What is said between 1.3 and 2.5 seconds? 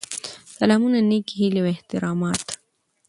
هیلې او احترامات.